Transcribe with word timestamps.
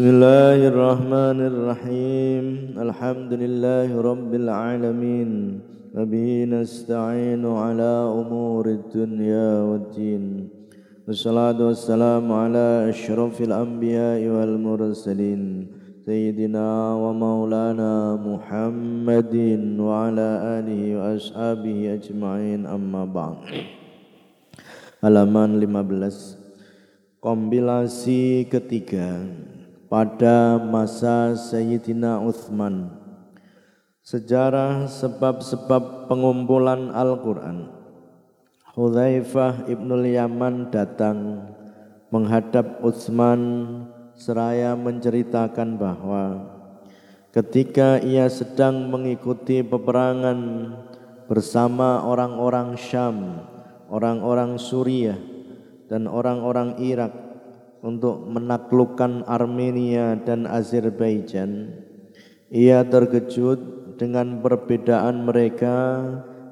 بسم 0.00 0.16
الله 0.16 0.60
الرحمن 0.72 1.38
الرحيم. 1.52 2.44
الحمد 2.72 3.32
لله 3.36 3.88
رب 4.00 4.32
العالمين. 4.32 5.60
وبه 5.92 6.28
نستعين 6.48 7.44
على 7.44 7.92
أمور 8.08 8.64
الدنيا 8.80 9.60
والدين. 9.60 10.48
والصلاة 11.04 11.60
والسلام 11.60 12.32
على 12.32 12.88
أشرف 12.88 13.44
الأنبياء 13.44 14.24
والمرسلين. 14.24 15.68
سيدنا 16.08 16.96
ومولانا 16.96 18.16
محمد 18.24 19.34
وعلى 19.76 20.28
آله 20.64 20.82
وأصحابه 20.96 21.78
أجمعين. 22.00 22.64
أما 22.64 23.04
بعد. 23.04 23.36
Halaman 25.04 25.60
15 25.60 26.40
kompilasi 27.20 28.48
ketiga. 28.48 29.28
Pada 29.90 30.54
masa 30.62 31.34
Sayyidina 31.34 32.22
Uthman. 32.22 32.94
Sejarah 34.06 34.86
sebab-sebab 34.86 36.06
pengumpulan 36.06 36.94
Al-Quran. 36.94 37.74
Hudzaifah 38.78 39.66
ibnul 39.66 40.06
Yaman 40.06 40.70
datang 40.70 41.50
menghadap 42.14 42.86
Utsman 42.86 43.42
seraya 44.14 44.78
menceritakan 44.78 45.74
bahwa 45.74 46.54
ketika 47.34 47.98
ia 47.98 48.30
sedang 48.30 48.94
mengikuti 48.94 49.66
peperangan 49.66 50.70
bersama 51.26 52.06
orang-orang 52.06 52.78
Syam, 52.78 53.42
orang-orang 53.90 54.54
Suriah 54.54 55.18
dan 55.90 56.06
orang-orang 56.06 56.78
Irak 56.78 57.29
untuk 57.80 58.28
menaklukkan 58.28 59.24
Armenia 59.24 60.16
dan 60.20 60.44
Azerbaijan, 60.44 61.72
ia 62.52 62.84
terkejut 62.84 63.80
dengan 63.96 64.40
perbedaan 64.40 65.28
mereka 65.28 65.76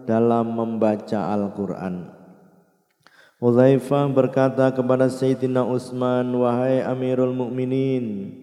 dalam 0.09 0.57
membaca 0.57 1.33
Al-Quran. 1.37 2.19
Hudzaifah 3.39 4.11
berkata 4.11 4.73
kepada 4.75 5.07
Sayyidina 5.07 5.63
Utsman, 5.63 6.27
"Wahai 6.35 6.83
Amirul 6.83 7.31
Mukminin, 7.37 8.35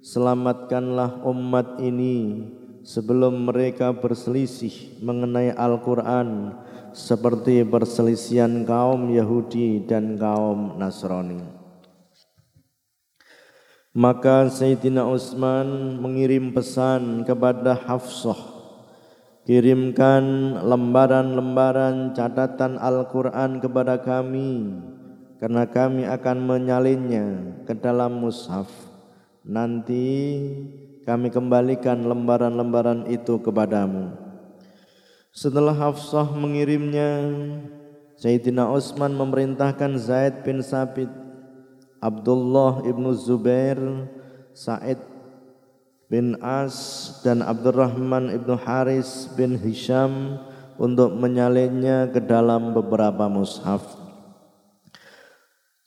selamatkanlah 0.00 1.20
umat 1.28 1.76
ini 1.84 2.48
sebelum 2.80 3.44
mereka 3.44 3.92
berselisih 3.92 5.04
mengenai 5.04 5.52
Al-Qur'an 5.52 6.56
seperti 6.96 7.60
perselisihan 7.68 8.64
kaum 8.64 9.12
Yahudi 9.12 9.84
dan 9.84 10.16
kaum 10.16 10.80
Nasrani." 10.80 11.67
Maka 13.98 14.46
Sayyidina 14.46 15.02
Utsman 15.02 15.98
mengirim 15.98 16.54
pesan 16.54 17.26
kepada 17.26 17.74
Hafsah. 17.74 18.38
Kirimkan 19.42 20.54
lembaran-lembaran 20.62 22.14
catatan 22.14 22.78
Al-Quran 22.78 23.58
kepada 23.58 23.98
kami 23.98 24.70
Karena 25.42 25.66
kami 25.66 26.06
akan 26.06 26.38
menyalinnya 26.46 27.26
ke 27.66 27.74
dalam 27.74 28.22
mushaf. 28.22 28.70
Nanti 29.42 30.06
kami 31.02 31.34
kembalikan 31.34 31.98
lembaran-lembaran 32.06 33.10
itu 33.10 33.42
kepadamu. 33.42 34.14
Setelah 35.34 35.74
Hafsah 35.74 36.38
mengirimnya 36.38 37.34
Sayyidina 38.14 38.70
Utsman 38.70 39.10
memerintahkan 39.18 39.98
Zaid 39.98 40.46
bin 40.46 40.62
Sabit 40.62 41.27
Abdullah 41.98 42.86
ibnu 42.86 43.10
Zubair, 43.14 43.78
Said 44.54 44.98
bin 46.06 46.38
As 46.40 46.74
dan 47.22 47.44
Abdurrahman 47.44 48.32
ibnu 48.32 48.54
Haris 48.58 49.28
bin 49.34 49.58
Hisham 49.58 50.38
untuk 50.78 51.14
menyalinnya 51.18 52.10
ke 52.10 52.22
dalam 52.22 52.74
beberapa 52.74 53.26
mushaf. 53.26 53.82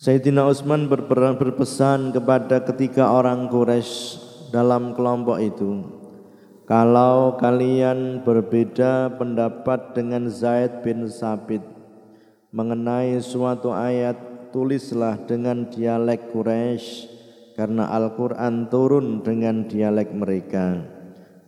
Sayyidina 0.01 0.49
Utsman 0.49 0.89
berpesan 0.89 2.09
kepada 2.09 2.59
ketiga 2.65 3.13
orang 3.13 3.47
Quraisy 3.47 4.17
dalam 4.49 4.97
kelompok 4.97 5.37
itu, 5.37 5.85
kalau 6.65 7.37
kalian 7.39 8.25
berbeda 8.25 9.13
pendapat 9.15 9.93
dengan 9.93 10.25
Zaid 10.27 10.81
bin 10.81 11.05
Sabit 11.07 11.61
mengenai 12.51 13.15
suatu 13.23 13.71
ayat 13.71 14.30
tulislah 14.51 15.17
dengan 15.27 15.67
dialek 15.67 16.31
Quraisy 16.35 17.07
karena 17.55 17.91
Al-Qur'an 17.91 18.71
turun 18.71 19.23
dengan 19.23 19.67
dialek 19.67 20.11
mereka. 20.15 20.79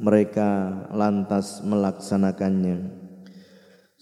Mereka 0.04 0.50
lantas 0.92 1.64
melaksanakannya. 1.64 3.04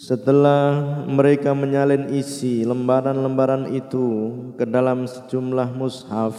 Setelah 0.01 1.03
mereka 1.05 1.53
menyalin 1.53 2.09
isi 2.09 2.65
lembaran-lembaran 2.65 3.69
itu 3.69 4.33
ke 4.57 4.65
dalam 4.65 5.05
sejumlah 5.05 5.77
mushaf, 5.77 6.33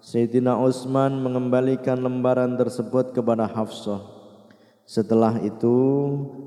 Sayyidina 0.00 0.56
Utsman 0.56 1.20
mengembalikan 1.20 2.00
lembaran 2.00 2.56
tersebut 2.56 3.12
kepada 3.12 3.44
Hafsah. 3.44 4.00
Setelah 4.88 5.36
itu, 5.44 5.76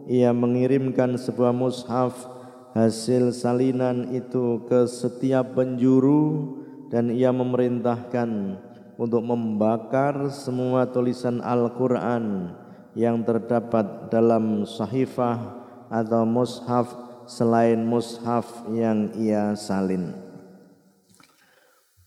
ia 0.10 0.34
mengirimkan 0.34 1.14
sebuah 1.14 1.54
mushaf 1.54 2.41
hasil 2.72 3.36
salinan 3.36 4.12
itu 4.16 4.64
ke 4.68 4.88
setiap 4.88 5.60
penjuru 5.60 6.56
dan 6.92 7.12
ia 7.12 7.32
memerintahkan 7.32 8.60
untuk 8.96 9.24
membakar 9.24 10.30
semua 10.32 10.88
tulisan 10.88 11.40
Al-Quran 11.44 12.56
yang 12.96 13.24
terdapat 13.24 14.12
dalam 14.12 14.68
sahifah 14.68 15.40
atau 15.88 16.24
mushaf 16.28 16.92
selain 17.28 17.80
mushaf 17.84 18.68
yang 18.72 19.12
ia 19.16 19.56
salin. 19.56 20.12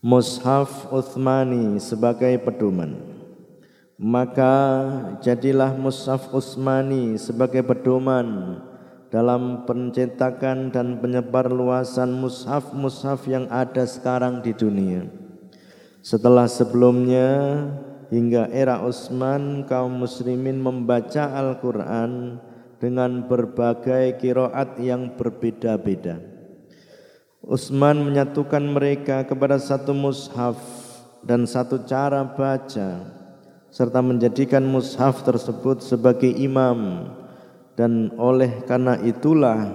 Mushaf 0.05 0.93
Uthmani 0.93 1.81
sebagai 1.81 2.37
pedoman. 2.45 3.15
Maka 3.95 4.53
jadilah 5.23 5.71
mushaf 5.79 6.35
Utsmani 6.35 7.15
sebagai 7.15 7.63
pedoman 7.63 8.59
dalam 9.15 9.63
pencetakan 9.63 10.75
dan 10.75 10.99
penyebar 10.99 11.47
luasan 11.47 12.19
mushaf-mushaf 12.19 13.31
yang 13.31 13.47
ada 13.47 13.87
sekarang 13.87 14.43
di 14.43 14.51
dunia. 14.51 15.07
Setelah 16.03 16.51
sebelumnya 16.51 17.63
hingga 18.11 18.51
era 18.51 18.83
Utsman 18.83 19.71
kaum 19.71 20.03
muslimin 20.03 20.59
membaca 20.59 21.31
Al-Qur'an 21.31 22.43
dengan 22.83 23.31
berbagai 23.31 24.19
kiroat 24.19 24.83
yang 24.83 25.15
berbeda-beda. 25.15 26.19
Utsman 27.39 28.03
menyatukan 28.03 28.67
mereka 28.67 29.23
kepada 29.31 29.63
satu 29.63 29.95
mushaf 29.95 30.59
dan 31.23 31.47
satu 31.47 31.87
cara 31.87 32.27
baca 32.27 33.15
serta 33.71 34.03
menjadikan 34.03 34.67
mushaf 34.67 35.23
tersebut 35.23 35.87
sebagai 35.87 36.35
imam 36.35 37.07
dan 37.75 38.15
oleh 38.19 38.63
karena 38.67 38.99
itulah 39.03 39.75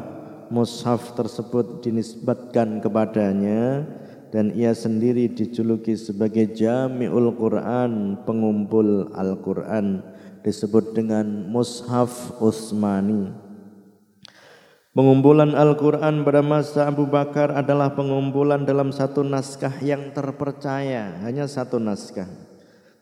mushaf 0.49 1.13
tersebut 1.13 1.83
dinisbatkan 1.83 2.79
kepadanya 2.79 3.85
dan 4.29 4.53
ia 4.53 4.73
sendiri 4.77 5.29
dijuluki 5.29 5.97
sebagai 5.97 6.53
Jami'ul 6.53 7.33
Quran, 7.33 8.21
pengumpul 8.23 9.09
Al-Quran 9.17 10.05
disebut 10.45 10.93
dengan 10.93 11.49
Mushaf 11.49 12.37
Utsmani. 12.37 13.49
Pengumpulan 14.93 15.53
Al-Quran 15.53 16.25
pada 16.25 16.41
masa 16.41 16.89
Abu 16.89 17.05
Bakar 17.05 17.53
adalah 17.53 17.93
pengumpulan 17.93 18.65
dalam 18.65 18.89
satu 18.89 19.21
naskah 19.21 19.81
yang 19.85 20.13
terpercaya, 20.13 21.21
hanya 21.25 21.45
satu 21.45 21.77
naskah. 21.77 22.48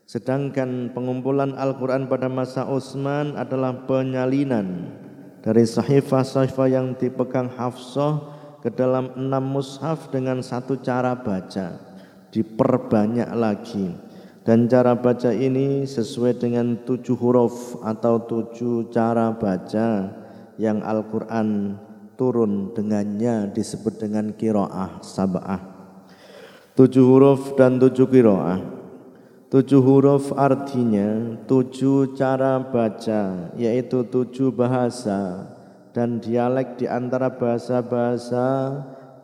Sedangkan 0.08 0.88
pengumpulan 0.96 1.52
Al-Quran 1.52 2.08
pada 2.08 2.32
masa 2.32 2.64
Utsman 2.64 3.36
adalah 3.36 3.84
penyalinan. 3.84 4.88
Dari 5.44 5.68
sahifah-sahifah 5.68 6.68
yang 6.72 6.96
dipegang 6.96 7.52
Hafsah 7.52 8.16
ke 8.64 8.72
dalam 8.72 9.12
enam 9.20 9.44
mushaf 9.44 10.08
dengan 10.08 10.40
satu 10.40 10.80
cara 10.80 11.12
baca. 11.12 11.76
Diperbanyak 12.32 13.28
lagi. 13.36 13.92
Dan 14.48 14.64
cara 14.64 14.96
baca 14.96 15.28
ini 15.28 15.84
sesuai 15.84 16.40
dengan 16.40 16.80
tujuh 16.88 17.12
huruf 17.20 17.76
atau 17.84 18.24
tujuh 18.24 18.88
cara 18.88 19.36
baca 19.36 20.08
yang 20.56 20.80
Al-Quran 20.88 21.76
turun 22.16 22.72
dengannya 22.72 23.52
disebut 23.52 24.00
dengan 24.00 24.32
kiroah 24.32 25.04
sabah. 25.04 25.60
Tujuh 26.80 27.04
huruf 27.04 27.60
dan 27.60 27.76
tujuh 27.76 28.08
kiroah 28.08 28.77
Tujuh 29.48 29.80
huruf 29.80 30.28
artinya 30.36 31.40
tujuh 31.48 32.12
cara 32.12 32.60
baca, 32.60 33.48
yaitu 33.56 34.04
tujuh 34.04 34.52
bahasa 34.52 35.48
dan 35.96 36.20
dialek 36.20 36.76
di 36.76 36.84
antara 36.84 37.32
bahasa-bahasa 37.32 38.44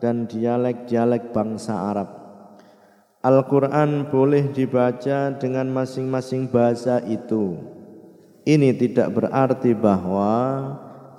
dan 0.01 0.25
dialek-dialek 0.25 1.29
bangsa 1.29 1.77
Arab. 1.77 2.09
Al-Quran 3.21 4.09
boleh 4.09 4.49
dibaca 4.49 5.29
dengan 5.37 5.69
masing-masing 5.69 6.49
bahasa 6.49 7.05
itu. 7.05 7.61
Ini 8.49 8.73
tidak 8.81 9.13
berarti 9.21 9.77
bahwa 9.77 10.33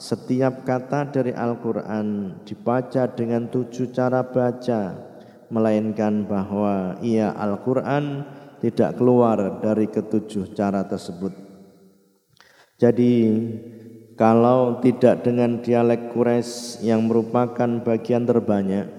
setiap 0.03 0.67
kata 0.67 1.15
dari 1.15 1.31
Al-Quran 1.31 2.43
dibaca 2.43 3.07
dengan 3.15 3.47
tujuh 3.55 3.95
cara 3.95 4.27
baca, 4.27 4.99
melainkan 5.47 6.27
bahwa 6.27 6.99
ia 7.07 7.31
Al-Quran 7.31 8.27
tidak 8.67 8.99
keluar 8.99 9.63
dari 9.63 9.87
ketujuh 9.87 10.51
cara 10.59 10.83
tersebut. 10.83 11.31
Jadi 12.83 13.15
kalau 14.19 14.83
tidak 14.83 15.23
dengan 15.23 15.63
dialek 15.63 16.11
Quraisy 16.11 16.83
yang 16.83 17.07
merupakan 17.07 17.79
bagian 17.87 18.27
terbanyak, 18.27 18.91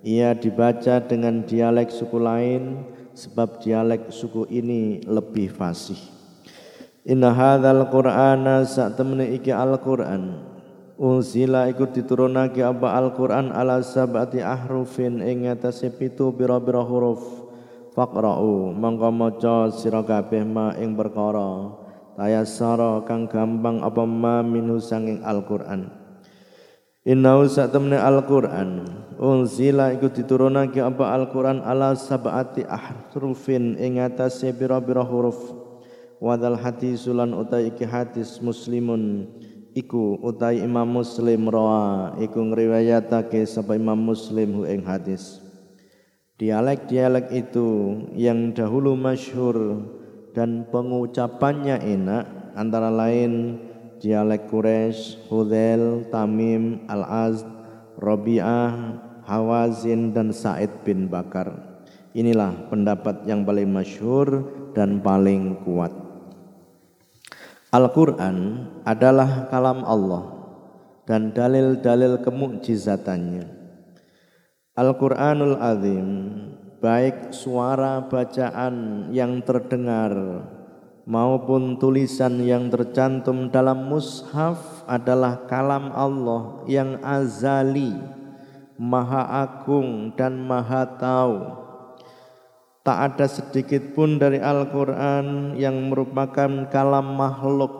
ia 0.00 0.32
dibaca 0.32 1.04
dengan 1.04 1.44
dialek 1.44 1.92
suku 1.92 2.16
lain 2.16 2.88
sebab 3.12 3.60
dialek 3.60 4.08
suku 4.08 4.48
ini 4.48 5.04
lebih 5.04 5.52
fasih. 5.52 6.00
Inna 7.04 7.36
hadzal 7.36 7.92
Qur'ana 7.92 8.64
sa'tamna 8.64 9.28
iki 9.28 9.52
Al-Qur'an 9.52 10.52
unzila 10.94 11.66
iku 11.66 11.90
diturunake 11.90 12.62
apa 12.62 12.94
Al-Qur'an 12.94 13.50
ala 13.50 13.82
sab'ati 13.82 14.38
ahrufin 14.38 15.18
ing 15.18 15.50
atase 15.50 15.90
pitu 15.90 16.30
pira-pira 16.30 16.80
huruf 16.86 17.41
faqra'u. 17.92 18.72
Mangka 18.72 19.08
maca 19.12 19.68
sira 19.72 20.00
kabeh 20.04 20.44
ma 20.44 20.74
ing 20.76 20.96
perkara. 20.96 21.78
Tayassara 22.12 23.04
kang 23.08 23.24
gampang 23.24 23.80
apa 23.80 24.04
ma 24.04 24.44
minu 24.44 24.76
sanging 24.76 25.24
Al-Qur'an. 25.24 25.88
Innahu 27.08 27.48
satamne 27.48 27.96
Al-Qur'an. 27.96 28.84
Unzila 29.16 29.96
iku 29.96 30.12
diturunake 30.12 30.84
apa 30.84 31.08
Al-Qur'an 31.16 31.64
ala 31.64 31.96
sab'ati 31.96 32.68
ahrufin 32.68 33.80
ing 33.80 33.96
atase 34.00 34.52
pira-pira 34.52 35.00
huruf. 35.00 35.40
Wadal 36.22 36.60
hadisulan 36.60 37.32
utai 37.34 37.72
iki 37.72 37.88
hadis 37.88 38.38
muslimun. 38.44 39.26
Iku 39.72 40.20
utai 40.20 40.60
Imam 40.60 40.84
Muslim 40.84 41.48
rawa 41.48 42.12
iku 42.20 42.44
ngriwayatake 42.44 43.40
sapa 43.48 43.72
Imam 43.72 43.96
Muslim 43.96 44.60
hu 44.60 44.68
ing 44.68 44.84
hadis 44.84 45.40
dialek-dialek 46.42 47.30
itu 47.30 48.02
yang 48.18 48.50
dahulu 48.50 48.98
masyhur 48.98 49.86
dan 50.34 50.66
pengucapannya 50.74 51.78
enak 51.78 52.50
antara 52.58 52.90
lain 52.90 53.62
dialek 54.02 54.50
Quraisy, 54.50 55.30
Hudel, 55.30 56.10
Tamim, 56.10 56.82
Al-Az, 56.90 57.46
Rabi'ah, 57.94 58.74
Hawazin 59.22 60.10
dan 60.10 60.34
Said 60.34 60.82
bin 60.82 61.06
Bakar. 61.06 61.78
Inilah 62.10 62.66
pendapat 62.66 63.22
yang 63.22 63.46
paling 63.46 63.70
masyhur 63.70 64.50
dan 64.74 64.98
paling 64.98 65.62
kuat. 65.62 65.94
Al-Quran 67.70 68.66
adalah 68.82 69.46
kalam 69.46 69.86
Allah 69.86 70.26
dan 71.06 71.30
dalil-dalil 71.30 72.18
kemukjizatannya. 72.18 73.61
Al-Quranul 74.72 75.60
Azim 75.60 76.08
baik 76.80 77.36
suara 77.36 78.08
bacaan 78.08 79.04
yang 79.12 79.44
terdengar 79.44 80.16
maupun 81.04 81.76
tulisan 81.76 82.40
yang 82.40 82.72
tercantum 82.72 83.52
dalam 83.52 83.92
mushaf 83.92 84.80
adalah 84.88 85.44
kalam 85.44 85.92
Allah 85.92 86.64
yang 86.64 86.96
azali, 87.04 87.92
maha 88.80 89.44
agung 89.44 90.16
dan 90.16 90.40
maha 90.40 90.88
tahu. 90.96 91.36
Tak 92.80 92.98
ada 93.12 93.28
sedikit 93.28 93.92
pun 93.92 94.16
dari 94.16 94.40
Al-Quran 94.40 95.52
yang 95.60 95.92
merupakan 95.92 96.64
kalam 96.72 97.12
makhluk 97.12 97.76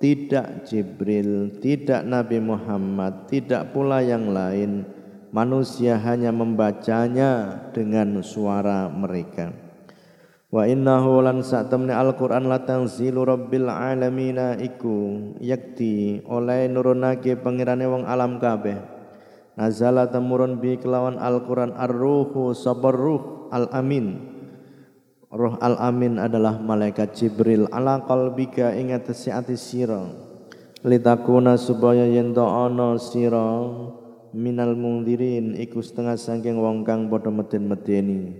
tidak 0.00 0.64
Jibril, 0.72 1.60
tidak 1.60 2.00
Nabi 2.00 2.40
Muhammad, 2.40 3.28
tidak 3.28 3.76
pula 3.76 4.00
yang 4.00 4.32
lain. 4.32 5.03
Manusia 5.34 5.98
hanya 5.98 6.30
membacanya 6.30 7.58
dengan 7.74 8.22
suara 8.22 8.86
mereka. 8.86 9.50
Wa 10.46 10.62
innahu 10.70 11.26
lan 11.26 11.42
satamne 11.42 11.90
Al-Qur'an 11.90 12.46
la 12.46 12.62
tanzilu 12.62 13.26
rabbil 13.26 13.66
alamin 13.66 14.62
iku 14.62 15.34
yakti 15.42 16.22
oleh 16.30 16.70
nurunake 16.70 17.34
pangirane 17.34 17.82
wong 17.82 18.06
alam 18.06 18.38
kabeh. 18.38 18.78
Nazala 19.58 20.06
temurun 20.06 20.62
bi 20.62 20.78
kelawan 20.78 21.18
Al-Qur'an 21.18 21.74
ar-ruhu 21.74 22.54
sabar 22.54 22.94
ruh 22.94 23.50
al-amin. 23.50 24.30
Roh 25.34 25.58
al-amin 25.58 26.22
adalah 26.22 26.62
malaikat 26.62 27.10
Jibril 27.10 27.66
ala 27.74 28.06
qalbika 28.06 28.70
ing 28.78 28.94
atase 28.94 29.34
ati 29.34 29.58
sira. 29.58 30.06
Litakuna 30.86 31.58
supaya 31.58 32.06
yen 32.06 32.30
ana 32.38 32.94
sira 33.02 33.50
minal 34.34 34.74
mungdirin 34.74 35.54
iku 35.54 35.78
setengah 35.78 36.18
saking 36.18 36.58
wong 36.58 36.82
kang 36.82 37.06
padha 37.06 37.30
meden-medeni. 37.30 38.34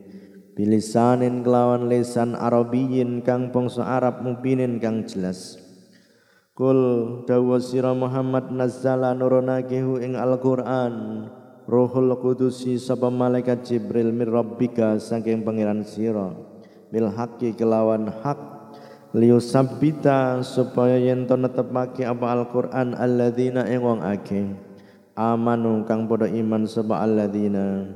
Bilisanin 0.54 1.46
kelawan 1.46 1.86
lisan 1.86 2.34
Arabiyin 2.34 3.22
kang 3.22 3.54
bangsa 3.54 3.86
Arab 3.86 4.22
mubinin 4.22 4.82
kang 4.82 5.06
jelas. 5.06 5.58
Kul 6.54 6.78
dawa 7.26 7.58
sira 7.58 7.94
Muhammad 7.94 8.50
nazzala 8.54 9.14
nurunakehu 9.14 10.02
ing 10.02 10.14
Al-Qur'an. 10.18 11.26
Ruhul 11.66 12.12
Qudusi 12.20 12.76
sapa 12.76 13.08
malaikat 13.10 13.66
Jibril 13.66 14.14
mir 14.14 14.30
rabbika 14.30 14.98
saking 14.98 15.42
pangeran 15.42 15.82
sira. 15.82 16.34
Bil 16.90 17.10
haqqi 17.10 17.54
kelawan 17.54 18.10
hak. 18.10 18.38
Liusabbita 19.14 20.42
supaya 20.42 20.98
yen 20.98 21.26
to 21.30 21.38
netepake 21.38 22.02
apa 22.02 22.26
Al-Qur'an 22.34 22.98
alladzina 22.98 23.66
ing 23.66 23.82
wong 23.82 24.02
akeh 24.02 24.73
amanu 25.14 25.86
kang 25.86 26.10
padha 26.10 26.30
iman 26.30 26.66
sapa 26.66 27.02
alladzina. 27.02 27.86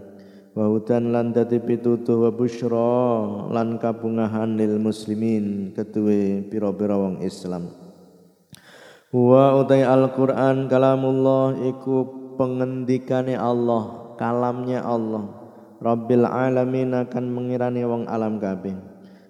Wa 0.58 0.66
hudan 0.66 1.14
lan 1.14 1.30
dadi 1.30 1.62
pitutuh 1.62 2.26
wa 2.26 2.30
busyra 2.34 3.46
lan 3.54 3.78
kabungahan 3.78 4.58
lil 4.58 4.82
muslimin 4.82 5.70
ketuwe 5.70 6.42
pira-pira 6.50 6.98
wong 6.98 7.22
Islam. 7.22 7.70
Wa 9.14 9.54
utai 9.62 9.86
Al-Qur'an 9.86 10.66
kalamullah 10.66 11.62
iku 11.62 12.10
pengendikane 12.34 13.38
Allah 13.38 14.14
kalamnya 14.18 14.82
Allah. 14.82 15.30
Rabbil 15.78 16.26
alamin 16.26 16.90
akan 17.06 17.24
mengirani 17.30 17.86
wong 17.86 18.10
alam 18.10 18.42
kabeh. 18.42 18.74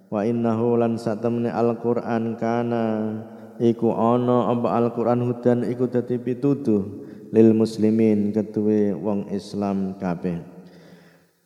Wa 0.09 0.25
innahu 0.25 0.81
lan 0.81 0.97
satemene 0.97 1.53
Al-Qur'an 1.53 2.41
kana 2.41 3.21
iku 3.61 3.93
ana 3.93 4.49
apa 4.49 4.81
Al-Qur'an 4.81 5.21
hudan 5.29 5.69
iku 5.69 5.93
dadi 5.93 6.17
pitutuh 6.17 7.08
lil 7.33 7.53
muslimin 7.53 8.33
ketuwe 8.33 8.93
wong 8.97 9.29
Islam 9.33 9.97
kabeh 10.01 10.59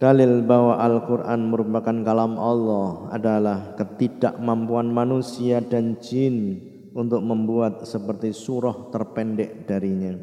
Dalil 0.03 0.43
bahwa 0.43 0.83
Al-Quran 0.83 1.47
merupakan 1.47 1.95
kalam 2.03 2.35
Allah 2.35 3.07
adalah 3.15 3.79
ketidakmampuan 3.79 4.91
manusia 4.91 5.62
dan 5.62 5.95
jin 6.03 6.59
untuk 6.91 7.23
membuat 7.23 7.87
seperti 7.87 8.35
surah 8.35 8.91
terpendek 8.91 9.62
darinya. 9.62 10.19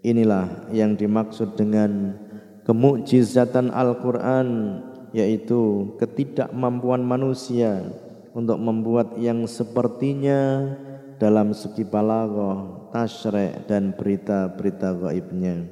Inilah 0.00 0.72
yang 0.72 0.96
dimaksud 0.96 1.52
dengan 1.52 2.16
kemukjizatan 2.64 3.68
Al-Quran 3.68 4.80
yaitu 5.12 5.92
ketidakmampuan 6.00 7.04
manusia 7.04 7.92
untuk 8.32 8.56
membuat 8.56 9.20
yang 9.20 9.44
sepertinya 9.44 10.72
dalam 11.20 11.52
segi 11.52 11.84
balaghah, 11.84 12.88
tasyrek 12.96 13.68
dan 13.68 13.92
berita-berita 13.92 14.96
gaibnya. 14.96 15.68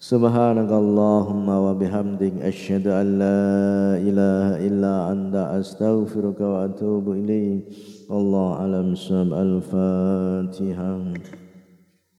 Subhanakallahumma 0.00 1.60
wa 1.60 1.76
bihamdik 1.76 2.40
asyhadu 2.40 2.88
an 2.88 3.20
la 3.20 4.00
ilaha 4.00 4.56
illa 4.64 5.12
anta 5.12 5.52
astaghfiruka 5.60 6.40
wa 6.40 6.64
atubu 6.64 7.12
ilaik. 7.20 7.68
Allah 8.08 8.64
alam 8.64 8.96
al-Fatihah. 9.36 11.12